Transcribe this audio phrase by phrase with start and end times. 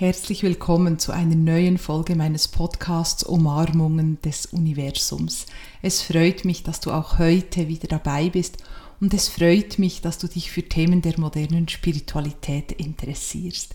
[0.00, 5.44] Herzlich willkommen zu einer neuen Folge meines Podcasts Umarmungen des Universums.
[5.82, 8.56] Es freut mich, dass du auch heute wieder dabei bist
[9.02, 13.74] und es freut mich, dass du dich für Themen der modernen Spiritualität interessierst.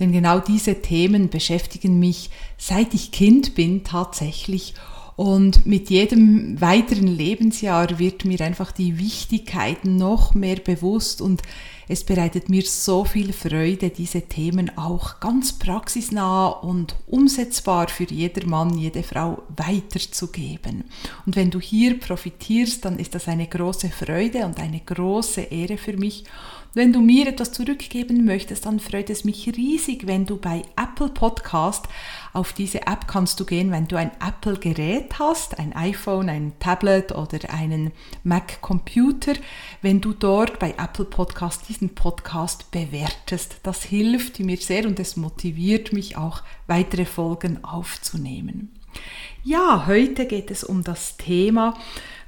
[0.00, 4.72] Denn genau diese Themen beschäftigen mich, seit ich Kind bin, tatsächlich
[5.16, 11.42] und mit jedem weiteren Lebensjahr wird mir einfach die Wichtigkeit noch mehr bewusst und
[11.88, 18.76] es bereitet mir so viel Freude, diese Themen auch ganz praxisnah und umsetzbar für jedermann,
[18.76, 20.84] jede Frau weiterzugeben.
[21.24, 25.78] Und wenn du hier profitierst, dann ist das eine große Freude und eine große Ehre
[25.78, 26.24] für mich.
[26.74, 31.08] Wenn du mir etwas zurückgeben möchtest, dann freut es mich riesig, wenn du bei Apple
[31.08, 31.88] Podcast
[32.34, 37.12] auf diese App kannst du gehen, wenn du ein Apple-Gerät hast, ein iPhone, ein Tablet
[37.12, 37.92] oder einen
[38.22, 39.32] Mac-Computer,
[39.80, 43.60] wenn du dort bei Apple Podcast diesen Podcast bewertest.
[43.62, 48.78] Das hilft mir sehr und es motiviert mich auch, weitere Folgen aufzunehmen.
[49.42, 51.74] Ja, heute geht es um das Thema,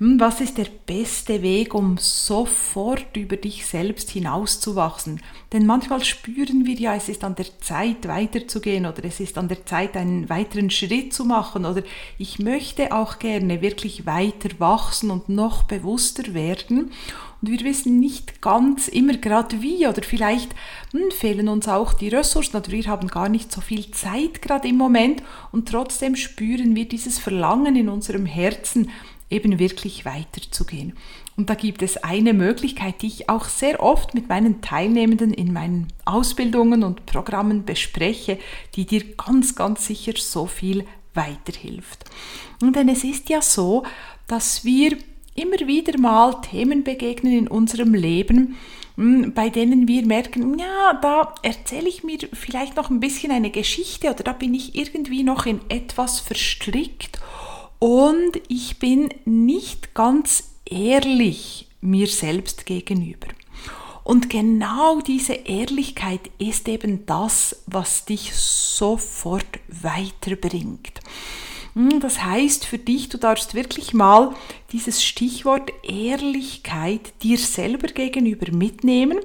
[0.00, 5.20] was ist der beste Weg, um sofort über dich selbst hinauszuwachsen?
[5.52, 9.48] Denn manchmal spüren wir ja, es ist an der Zeit weiterzugehen oder es ist an
[9.48, 11.82] der Zeit einen weiteren Schritt zu machen oder
[12.16, 16.92] ich möchte auch gerne wirklich weiter wachsen und noch bewusster werden.
[17.42, 20.54] Und wir wissen nicht ganz immer gerade wie oder vielleicht
[20.92, 24.68] hm, fehlen uns auch die Ressourcen oder wir haben gar nicht so viel Zeit gerade
[24.68, 28.90] im Moment und trotzdem spüren wir dieses Verlangen in unserem Herzen,
[29.30, 30.94] eben wirklich weiterzugehen.
[31.36, 35.52] Und da gibt es eine Möglichkeit, die ich auch sehr oft mit meinen Teilnehmenden in
[35.52, 38.38] meinen Ausbildungen und Programmen bespreche,
[38.74, 40.84] die dir ganz, ganz sicher so viel
[41.14, 42.04] weiterhilft.
[42.60, 43.84] Und denn es ist ja so,
[44.26, 44.96] dass wir
[45.36, 48.56] immer wieder mal Themen begegnen in unserem Leben,
[48.96, 53.50] hm, bei denen wir merken, ja, da erzähle ich mir vielleicht noch ein bisschen eine
[53.50, 57.20] Geschichte oder da bin ich irgendwie noch in etwas verstrickt
[57.78, 63.28] und ich bin nicht ganz ehrlich mir selbst gegenüber.
[64.04, 71.00] Und genau diese Ehrlichkeit ist eben das, was dich sofort weiterbringt.
[71.74, 74.34] Hm, das heißt für dich, du darfst wirklich mal
[74.72, 79.18] dieses Stichwort Ehrlichkeit dir selber gegenüber mitnehmen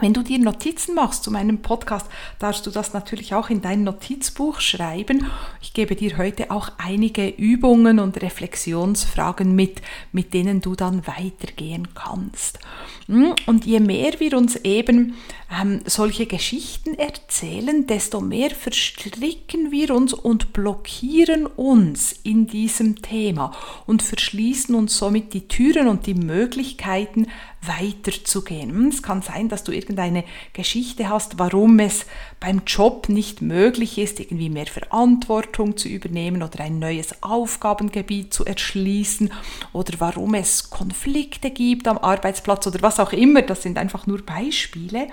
[0.00, 2.06] wenn du dir Notizen machst zu meinem Podcast,
[2.38, 5.26] darfst du das natürlich auch in dein Notizbuch schreiben.
[5.60, 11.88] Ich gebe dir heute auch einige Übungen und Reflexionsfragen mit, mit denen du dann weitergehen
[11.94, 12.58] kannst.
[13.06, 13.34] Hm?
[13.46, 15.14] Und je mehr wir uns eben
[15.50, 23.52] ähm, solche Geschichten erzählen, desto mehr verstricken wir uns und blockieren uns in diesem Thema
[23.86, 27.26] und verschließen uns somit die Türen und die Möglichkeiten
[27.62, 28.70] weiterzugehen.
[28.70, 32.06] Hm, es kann sein, dass du irgendeine Geschichte hast, warum es
[32.38, 38.44] beim Job nicht möglich ist, irgendwie mehr Verantwortung zu übernehmen oder ein neues Aufgabengebiet zu
[38.46, 39.30] erschließen
[39.72, 43.42] oder warum es Konflikte gibt am Arbeitsplatz oder was auch immer.
[43.42, 45.08] Das sind einfach nur Beispiele.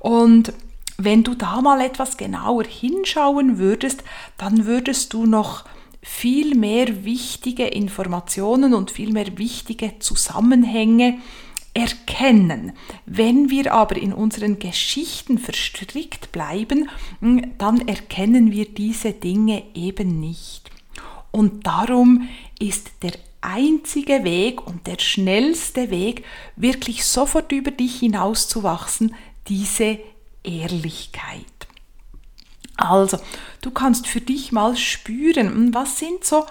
[0.00, 0.52] Und
[0.96, 4.04] wenn du da mal etwas genauer hinschauen würdest,
[4.38, 5.64] dann würdest du noch
[6.02, 11.18] viel mehr wichtige Informationen und viel mehr wichtige Zusammenhänge
[11.72, 12.72] erkennen.
[13.04, 16.88] Wenn wir aber in unseren Geschichten verstrickt bleiben,
[17.20, 20.70] hm, dann erkennen wir diese Dinge eben nicht.
[21.32, 22.28] Und darum
[22.60, 26.24] ist der einzige Weg und der schnellste Weg,
[26.54, 29.14] wirklich sofort über dich hinauszuwachsen,
[29.48, 29.98] diese
[30.42, 31.44] Ehrlichkeit.
[32.76, 33.18] Also,
[33.60, 36.46] du kannst für dich mal spüren, hm, was sind so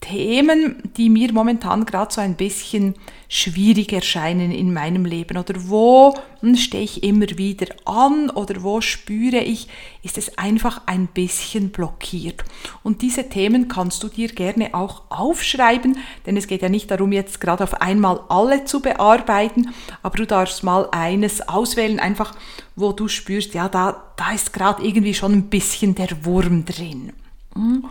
[0.00, 2.94] Themen, die mir momentan gerade so ein bisschen
[3.28, 8.80] schwierig erscheinen in meinem Leben oder wo hm, stehe ich immer wieder an oder wo
[8.80, 9.68] spüre ich,
[10.02, 12.44] ist es einfach ein bisschen blockiert.
[12.82, 17.12] Und diese Themen kannst du dir gerne auch aufschreiben, denn es geht ja nicht darum,
[17.12, 22.34] jetzt gerade auf einmal alle zu bearbeiten, aber du darfst mal eines auswählen, einfach
[22.76, 27.12] wo du spürst, ja, da, da ist gerade irgendwie schon ein bisschen der Wurm drin.
[27.54, 27.84] Hm.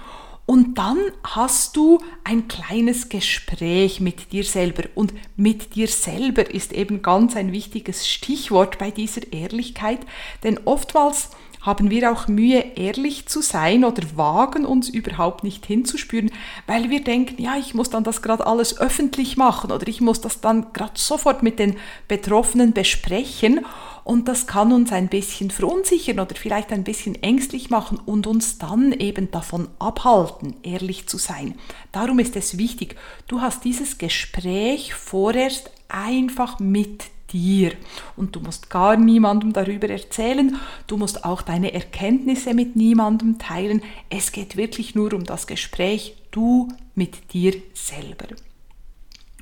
[0.47, 4.83] Und dann hast du ein kleines Gespräch mit dir selber.
[4.95, 9.99] Und mit dir selber ist eben ganz ein wichtiges Stichwort bei dieser Ehrlichkeit,
[10.43, 16.31] denn oftmals haben wir auch Mühe, ehrlich zu sein oder wagen uns überhaupt nicht hinzuspüren,
[16.65, 20.21] weil wir denken, ja, ich muss dann das gerade alles öffentlich machen oder ich muss
[20.21, 21.75] das dann gerade sofort mit den
[22.07, 23.65] Betroffenen besprechen
[24.07, 28.57] und das kann uns ein bisschen verunsichern oder vielleicht ein bisschen ängstlich machen und uns
[28.57, 31.55] dann eben davon abhalten, ehrlich zu sein.
[31.91, 32.95] Darum ist es wichtig,
[33.27, 37.73] du hast dieses Gespräch vorerst einfach mit dir.
[38.15, 40.55] Und du musst gar niemandem darüber erzählen,
[40.87, 43.81] du musst auch deine Erkenntnisse mit niemandem teilen.
[44.09, 48.27] Es geht wirklich nur um das Gespräch, du mit dir selber.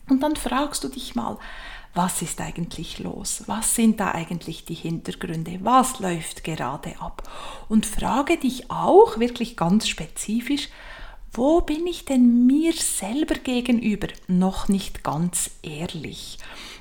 [0.10, 1.38] Und dann fragst du dich mal,
[1.96, 3.44] was ist eigentlich los?
[3.48, 5.60] Was sind da eigentlich die Hintergründe?
[5.62, 7.24] Was läuft gerade ab?
[7.70, 10.70] Und frage dich auch wirklich ganz spezifisch,
[11.32, 16.38] wo bin ich denn mir selber gegenüber noch nicht ganz ehrlich?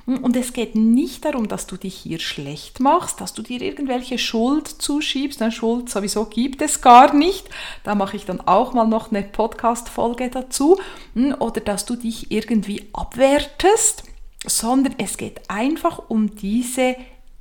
[0.07, 4.19] Und es geht nicht darum, dass du dich hier schlecht machst, dass du dir irgendwelche
[4.19, 5.41] Schuld zuschiebst.
[5.41, 7.49] Eine Schuld sowieso gibt es gar nicht.
[7.85, 10.79] Da mache ich dann auch mal noch eine Podcast-Folge dazu.
[11.15, 14.05] Oder dass du dich irgendwie abwertest,
[14.45, 16.97] sondern es geht einfach um diese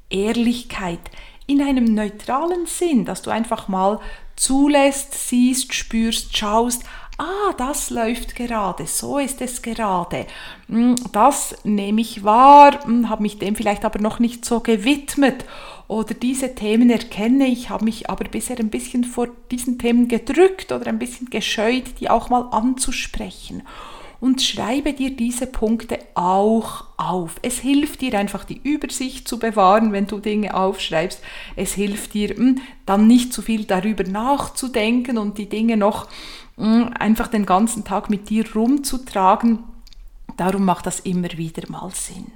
[0.10, 1.00] Ehrlichkeit
[1.48, 4.00] in einem neutralen Sinn, dass du einfach mal
[4.36, 6.84] zulässt, siehst, spürst, schaust,
[7.18, 10.26] ah, das läuft gerade, so ist es gerade.
[10.68, 15.46] Hm, das nehme ich wahr, hm, habe mich dem vielleicht aber noch nicht so gewidmet.
[15.88, 20.72] Oder diese Themen erkenne ich, habe mich aber bisher ein bisschen vor diesen Themen gedrückt
[20.72, 23.64] oder ein bisschen gescheut, die auch mal anzusprechen
[24.24, 27.36] und schreibe dir diese Punkte auch auf.
[27.42, 31.22] Es hilft dir einfach die Übersicht zu bewahren, wenn du Dinge aufschreibst.
[31.58, 36.08] Es hilft dir hm, dann nicht zu viel darüber nachzudenken und die Dinge noch
[36.56, 39.60] hm, einfach den ganzen Tag mit dir rumzutragen.
[40.38, 42.32] Darum macht das immer wieder mal Sinn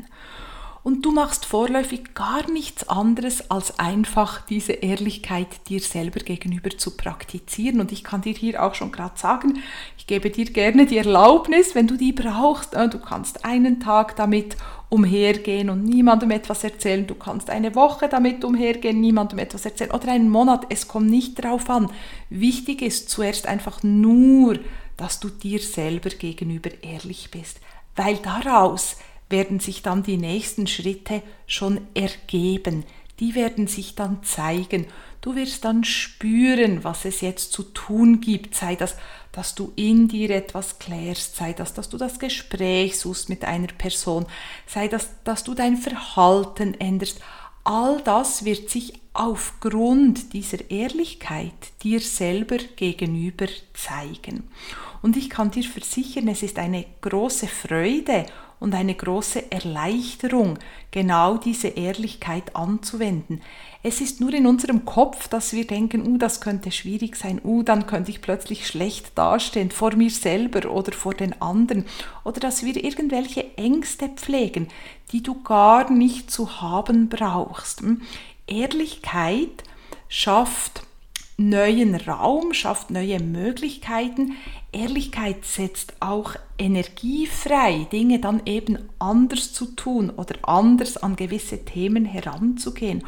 [0.88, 6.96] und du machst vorläufig gar nichts anderes, als einfach diese Ehrlichkeit dir selber gegenüber zu
[6.96, 7.82] praktizieren.
[7.82, 9.62] Und ich kann dir hier auch schon gerade sagen,
[9.98, 12.74] ich gebe dir gerne die Erlaubnis, wenn du die brauchst.
[12.74, 14.56] Äh, du kannst einen Tag damit
[14.88, 17.06] umhergehen und niemandem etwas erzählen.
[17.06, 19.92] Du kannst eine Woche damit umhergehen, niemandem etwas erzählen.
[19.92, 20.68] Oder einen Monat.
[20.70, 21.92] Es kommt nicht drauf an.
[22.30, 24.58] Wichtig ist zuerst einfach nur,
[24.96, 27.60] dass du dir selber gegenüber ehrlich bist.
[27.98, 28.96] Weil daraus
[29.30, 32.86] werden sich dann die nächsten Schritte schon ergeben.
[33.20, 34.86] Die werden sich dann zeigen.
[35.22, 38.56] Du wirst dann spüren, was es jetzt zu tun gibt.
[38.56, 38.96] Sei das,
[39.32, 43.68] dass du in dir etwas klärst, sei das, dass du das Gespräch suchst mit einer
[43.68, 44.26] Person,
[44.66, 47.20] sei das, dass du dein Verhalten änderst.
[47.64, 51.54] All das wird sich aufgrund dieser Ehrlichkeit
[51.84, 54.50] dir selber gegenüber zeigen.
[55.02, 58.26] Und ich kann dir versichern, es ist eine große Freude
[58.60, 60.58] und eine große Erleichterung,
[60.92, 63.42] genau diese Ehrlichkeit anzuwenden.
[63.84, 67.64] Es ist nur in unserem Kopf, dass wir denken, uh, das könnte schwierig sein, uh,
[67.64, 71.86] dann könnte ich plötzlich schlecht dastehen vor mir selber oder vor den anderen
[72.24, 74.68] oder dass wir irgendwelche Ängste pflegen,
[75.12, 77.82] die du gar nicht zu haben brauchst.
[77.82, 78.02] Hm?
[78.48, 79.64] Ehrlichkeit
[80.10, 80.84] schafft
[81.38, 84.36] neuen Raum, schafft neue Möglichkeiten.
[84.78, 91.66] Ehrlichkeit setzt auch Energie frei, Dinge dann eben anders zu tun oder anders an gewisse
[91.66, 93.04] Themen heranzugehen.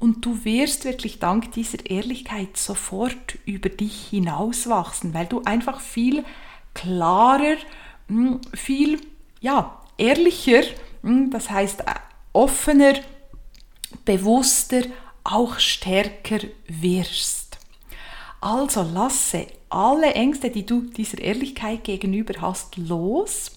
[0.00, 6.24] Und du wirst wirklich dank dieser Ehrlichkeit sofort über dich hinauswachsen, weil du einfach viel
[6.74, 7.56] klarer,
[8.08, 9.00] hm, viel
[9.40, 10.62] ja, ehrlicher,
[11.02, 11.94] hm, das heißt äh,
[12.32, 12.94] offener,
[14.04, 14.82] bewusster,
[15.22, 17.58] auch stärker wirst.
[18.40, 23.50] Also lasse alle Ängste, die du dieser Ehrlichkeit gegenüber hast, los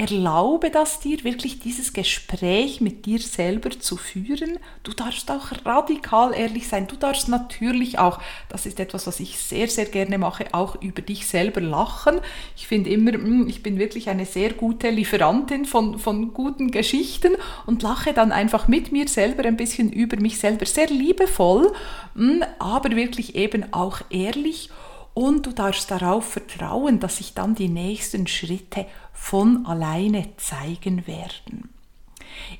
[0.00, 4.60] Erlaube das dir, wirklich dieses Gespräch mit dir selber zu führen.
[4.84, 6.86] Du darfst auch radikal ehrlich sein.
[6.86, 11.02] Du darfst natürlich auch, das ist etwas, was ich sehr, sehr gerne mache, auch über
[11.02, 12.20] dich selber lachen.
[12.56, 17.34] Ich finde immer, hm, ich bin wirklich eine sehr gute Lieferantin von, von guten Geschichten
[17.66, 20.64] und lache dann einfach mit mir selber ein bisschen über mich selber.
[20.64, 21.72] Sehr liebevoll,
[22.14, 24.70] hm, aber wirklich eben auch ehrlich
[25.18, 31.70] und du darfst darauf vertrauen, dass sich dann die nächsten Schritte von alleine zeigen werden.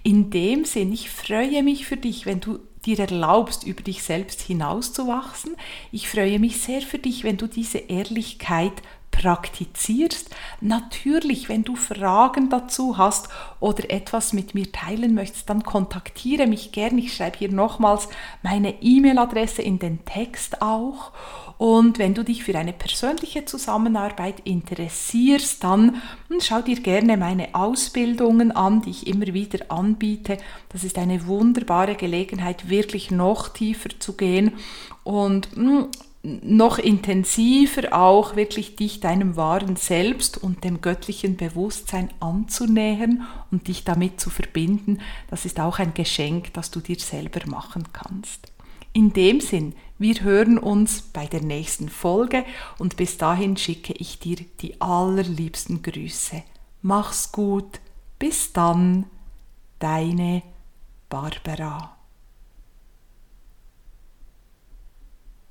[0.02, 4.40] In dem Sinn, ich freue mich für dich, wenn du dir erlaubst, über dich selbst
[4.40, 5.54] hinauszuwachsen.
[5.92, 10.30] Ich freue mich sehr für dich, wenn du diese Ehrlichkeit praktizierst.
[10.60, 13.28] Natürlich, wenn du Fragen dazu hast
[13.60, 17.00] oder etwas mit mir teilen möchtest, dann kontaktiere mich gerne.
[17.00, 18.08] Ich schreibe hier nochmals
[18.42, 21.12] meine E-Mail-Adresse in den Text auch.
[21.58, 27.56] Und wenn du dich für eine persönliche Zusammenarbeit interessierst, dann hm, schau dir gerne meine
[27.56, 30.38] Ausbildungen an, die ich immer wieder anbiete.
[30.68, 34.52] Das ist eine wunderbare Gelegenheit, wirklich noch tiefer zu gehen
[35.02, 35.88] und hm,
[36.42, 43.84] noch intensiver auch wirklich dich deinem wahren Selbst und dem göttlichen Bewusstsein anzunähern und dich
[43.84, 44.98] damit zu verbinden.
[45.28, 48.52] Das ist auch ein Geschenk, das du dir selber machen kannst.
[48.92, 52.44] In dem Sinn, wir hören uns bei der nächsten Folge
[52.78, 56.42] und bis dahin schicke ich dir die allerliebsten Grüße.
[56.82, 57.80] Mach's gut,
[58.18, 59.06] bis dann,
[59.78, 60.42] deine
[61.08, 61.97] Barbara.